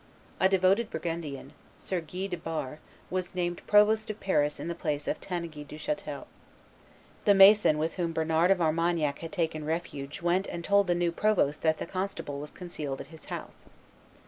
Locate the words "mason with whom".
7.35-8.11